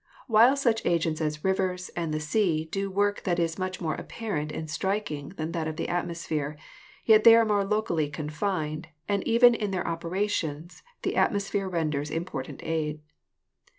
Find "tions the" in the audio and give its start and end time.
10.27-11.15